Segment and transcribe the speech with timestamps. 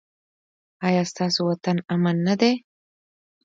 [0.87, 2.53] ایا ستاسو وطن امن نه دی؟